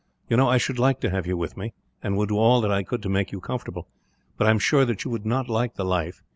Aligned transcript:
You 0.27 0.35
know 0.35 0.49
I 0.49 0.57
should 0.57 0.79
like 0.79 0.99
to 1.01 1.11
have 1.11 1.27
you 1.27 1.37
with 1.37 1.55
me, 1.55 1.73
and 2.01 2.17
would 2.17 2.29
do 2.29 2.37
all 2.39 2.59
that 2.61 2.71
I 2.71 2.81
could 2.81 3.03
to 3.03 3.07
make 3.09 3.31
you 3.31 3.39
comfortable; 3.39 3.87
but 4.35 4.47
I 4.47 4.49
am 4.49 4.57
sure 4.57 4.83
that 4.83 5.03
you 5.05 5.11
would 5.11 5.27
not 5.27 5.47
like 5.47 5.75
the 5.75 5.85
life. 5.85 6.23